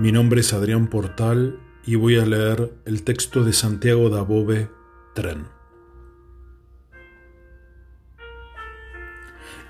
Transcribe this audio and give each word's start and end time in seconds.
Mi 0.00 0.12
nombre 0.12 0.40
es 0.40 0.54
Adrián 0.54 0.86
Portal 0.86 1.60
y 1.84 1.94
voy 1.96 2.16
a 2.16 2.24
leer 2.24 2.72
el 2.86 3.02
texto 3.02 3.44
de 3.44 3.52
Santiago 3.52 4.08
Dabove, 4.08 4.70
Tren. 5.14 5.46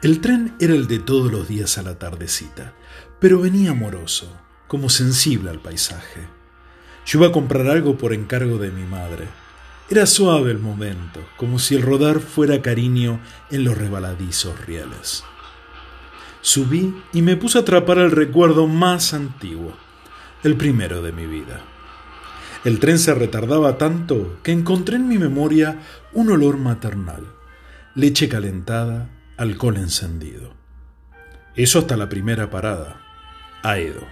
El 0.05 0.21
tren 0.21 0.55
era 0.61 0.75
el 0.75 0.87
de 0.87 1.01
todos 1.01 1.33
los 1.33 1.49
días 1.49 1.79
a 1.79 1.83
la 1.83 1.99
tardecita, 1.99 2.75
pero 3.19 3.41
venía 3.41 3.73
amoroso, 3.73 4.33
como 4.69 4.89
sensible 4.89 5.51
al 5.51 5.59
paisaje. 5.59 6.21
Yo 7.07 7.19
iba 7.19 7.27
a 7.27 7.33
comprar 7.33 7.67
algo 7.67 7.99
por 7.99 8.13
encargo 8.13 8.59
de 8.59 8.71
mi 8.71 8.85
madre. 8.85 9.27
Era 9.91 10.07
suave 10.07 10.53
el 10.53 10.61
momento, 10.61 11.19
como 11.39 11.59
si 11.59 11.75
el 11.75 11.83
rodar 11.83 12.21
fuera 12.21 12.63
cariño 12.63 13.19
en 13.51 13.65
los 13.65 13.77
rebaladizos 13.77 14.65
rieles. 14.65 15.25
Subí 16.41 16.95
y 17.13 17.21
me 17.21 17.37
puse 17.37 17.59
a 17.59 17.63
atrapar 17.63 17.99
el 17.99 18.13
recuerdo 18.13 18.69
más 18.69 19.13
antiguo 19.13 19.90
el 20.43 20.57
primero 20.57 21.03
de 21.03 21.13
mi 21.13 21.27
vida. 21.27 21.61
El 22.65 22.79
tren 22.79 22.99
se 22.99 23.15
retardaba 23.15 23.79
tanto 23.79 24.39
que 24.43 24.53
encontré 24.53 24.97
en 24.97 25.09
mi 25.09 25.19
memoria 25.19 25.79
un 26.13 26.31
olor 26.31 26.59
maternal, 26.59 27.27
leche 27.95 28.29
calentada, 28.29 29.11
alcohol 29.37 29.77
encendido. 29.77 30.55
Eso 31.57 31.79
hasta 31.79 31.97
la 31.97 32.09
primera 32.09 32.51
parada, 32.51 33.01
Aedo. 33.63 34.07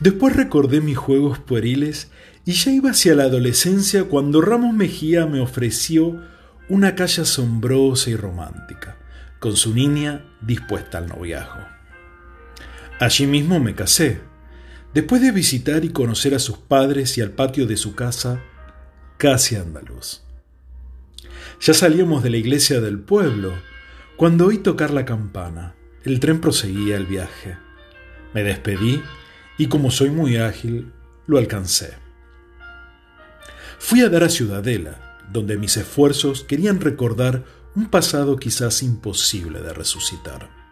Después 0.00 0.36
recordé 0.36 0.80
mis 0.80 0.98
juegos 0.98 1.38
pueriles 1.38 2.10
y 2.44 2.52
ya 2.52 2.70
iba 2.70 2.90
hacia 2.90 3.14
la 3.14 3.24
adolescencia 3.24 4.04
cuando 4.04 4.40
Ramos 4.40 4.74
Mejía 4.74 5.26
me 5.26 5.40
ofreció 5.40 6.20
una 6.68 6.94
calle 6.94 7.22
asombrosa 7.22 8.10
y 8.10 8.16
romántica, 8.16 8.96
con 9.38 9.56
su 9.56 9.72
niña 9.72 10.24
dispuesta 10.40 10.98
al 10.98 11.06
noviazgo. 11.08 11.64
Allí 12.98 13.26
mismo 13.26 13.60
me 13.60 13.74
casé, 13.74 14.20
Después 14.96 15.20
de 15.20 15.30
visitar 15.30 15.84
y 15.84 15.90
conocer 15.90 16.34
a 16.34 16.38
sus 16.38 16.56
padres 16.56 17.18
y 17.18 17.20
al 17.20 17.32
patio 17.32 17.66
de 17.66 17.76
su 17.76 17.94
casa, 17.94 18.42
casi 19.18 19.54
andaluz. 19.54 20.22
Ya 21.60 21.74
salíamos 21.74 22.22
de 22.22 22.30
la 22.30 22.38
iglesia 22.38 22.80
del 22.80 23.00
pueblo 23.00 23.52
cuando 24.16 24.46
oí 24.46 24.56
tocar 24.56 24.94
la 24.94 25.04
campana. 25.04 25.74
El 26.02 26.18
tren 26.18 26.40
proseguía 26.40 26.96
el 26.96 27.04
viaje. 27.04 27.58
Me 28.32 28.42
despedí 28.42 29.02
y 29.58 29.66
como 29.66 29.90
soy 29.90 30.08
muy 30.08 30.38
ágil, 30.38 30.94
lo 31.26 31.36
alcancé. 31.36 31.92
Fui 33.78 34.00
a 34.00 34.08
dar 34.08 34.24
a 34.24 34.30
Ciudadela, 34.30 35.18
donde 35.30 35.58
mis 35.58 35.76
esfuerzos 35.76 36.42
querían 36.42 36.80
recordar 36.80 37.44
un 37.74 37.90
pasado 37.90 38.38
quizás 38.38 38.82
imposible 38.82 39.60
de 39.60 39.74
resucitar. 39.74 40.65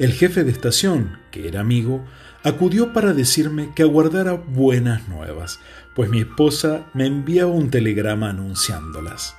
El 0.00 0.14
jefe 0.14 0.44
de 0.44 0.50
estación, 0.50 1.18
que 1.30 1.46
era 1.46 1.60
amigo, 1.60 2.06
acudió 2.42 2.94
para 2.94 3.12
decirme 3.12 3.72
que 3.74 3.82
aguardara 3.82 4.32
buenas 4.32 5.06
nuevas, 5.08 5.60
pues 5.94 6.08
mi 6.08 6.20
esposa 6.20 6.86
me 6.94 7.04
enviaba 7.04 7.50
un 7.50 7.68
telegrama 7.68 8.30
anunciándolas. 8.30 9.36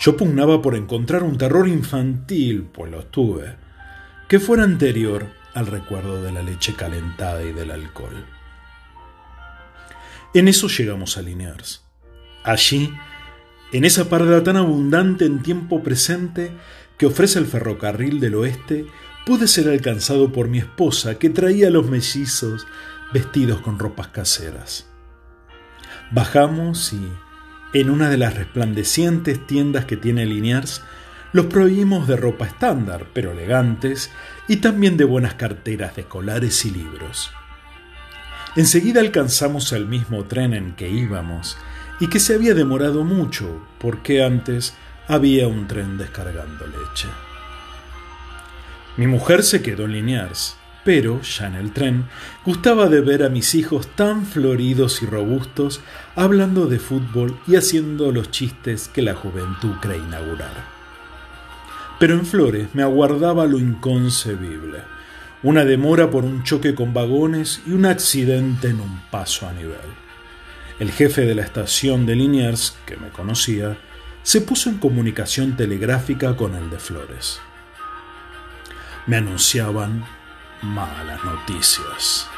Yo 0.00 0.16
pugnaba 0.16 0.60
por 0.60 0.74
encontrar 0.74 1.22
un 1.22 1.38
terror 1.38 1.68
infantil, 1.68 2.64
pues 2.64 2.90
lo 2.90 3.06
tuve, 3.06 3.54
que 4.26 4.40
fuera 4.40 4.64
anterior 4.64 5.28
al 5.54 5.68
recuerdo 5.68 6.20
de 6.20 6.32
la 6.32 6.42
leche 6.42 6.74
calentada 6.74 7.44
y 7.44 7.52
del 7.52 7.70
alcohol. 7.70 8.26
En 10.34 10.48
eso 10.48 10.66
llegamos 10.66 11.16
a 11.16 11.22
Liniers. 11.22 11.84
Allí, 12.42 12.92
en 13.72 13.84
esa 13.84 14.08
parda 14.08 14.42
tan 14.42 14.56
abundante 14.56 15.26
en 15.26 15.44
tiempo 15.44 15.80
presente 15.84 16.50
que 16.98 17.06
ofrece 17.06 17.38
el 17.38 17.46
ferrocarril 17.46 18.18
del 18.18 18.34
oeste, 18.34 18.86
pude 19.24 19.48
ser 19.48 19.68
alcanzado 19.68 20.32
por 20.32 20.48
mi 20.48 20.58
esposa 20.58 21.18
que 21.18 21.30
traía 21.30 21.68
a 21.68 21.70
los 21.70 21.88
mellizos 21.88 22.66
vestidos 23.12 23.60
con 23.60 23.78
ropas 23.78 24.08
caseras. 24.08 24.86
Bajamos 26.10 26.92
y, 26.92 27.08
en 27.78 27.90
una 27.90 28.10
de 28.10 28.18
las 28.18 28.34
resplandecientes 28.34 29.46
tiendas 29.46 29.84
que 29.84 29.96
tiene 29.96 30.26
Liniers, 30.26 30.82
los 31.32 31.46
prohibimos 31.46 32.06
de 32.06 32.16
ropa 32.16 32.46
estándar, 32.46 33.08
pero 33.12 33.32
elegantes, 33.32 34.10
y 34.46 34.56
también 34.56 34.96
de 34.96 35.04
buenas 35.04 35.34
carteras 35.34 35.96
de 35.96 36.02
escolares 36.02 36.64
y 36.64 36.70
libros. 36.70 37.32
Enseguida 38.56 39.00
alcanzamos 39.00 39.72
el 39.72 39.86
mismo 39.86 40.24
tren 40.26 40.54
en 40.54 40.76
que 40.76 40.88
íbamos, 40.88 41.56
y 41.98 42.08
que 42.08 42.20
se 42.20 42.34
había 42.34 42.54
demorado 42.54 43.02
mucho, 43.02 43.66
porque 43.78 44.22
antes 44.22 44.74
había 45.08 45.48
un 45.48 45.66
tren 45.66 45.98
descargando 45.98 46.66
leche. 46.66 47.08
Mi 48.96 49.08
mujer 49.08 49.42
se 49.42 49.60
quedó 49.60 49.86
en 49.86 49.92
Liniers, 49.92 50.56
pero, 50.84 51.20
ya 51.22 51.48
en 51.48 51.54
el 51.54 51.72
tren, 51.72 52.04
gustaba 52.44 52.88
de 52.88 53.00
ver 53.00 53.24
a 53.24 53.28
mis 53.28 53.56
hijos 53.56 53.88
tan 53.96 54.24
floridos 54.24 55.02
y 55.02 55.06
robustos 55.06 55.80
hablando 56.14 56.66
de 56.66 56.78
fútbol 56.78 57.36
y 57.48 57.56
haciendo 57.56 58.12
los 58.12 58.30
chistes 58.30 58.88
que 58.88 59.02
la 59.02 59.14
juventud 59.14 59.72
cree 59.80 59.98
inaugurar. 59.98 60.74
Pero 61.98 62.14
en 62.14 62.26
Flores 62.26 62.68
me 62.74 62.82
aguardaba 62.82 63.46
lo 63.46 63.58
inconcebible, 63.58 64.80
una 65.42 65.64
demora 65.64 66.10
por 66.10 66.24
un 66.24 66.44
choque 66.44 66.74
con 66.74 66.94
vagones 66.94 67.62
y 67.66 67.72
un 67.72 67.86
accidente 67.86 68.68
en 68.68 68.80
un 68.80 69.00
paso 69.10 69.48
a 69.48 69.52
nivel. 69.52 69.74
El 70.78 70.92
jefe 70.92 71.22
de 71.22 71.34
la 71.34 71.42
estación 71.42 72.06
de 72.06 72.14
Liniers, 72.14 72.76
que 72.86 72.96
me 72.96 73.08
conocía, 73.08 73.76
se 74.22 74.40
puso 74.40 74.70
en 74.70 74.78
comunicación 74.78 75.56
telegráfica 75.56 76.36
con 76.36 76.54
el 76.54 76.70
de 76.70 76.78
Flores 76.78 77.40
me 79.06 79.16
anunciaban 79.16 80.04
malas 80.62 81.22
noticias. 81.24 82.28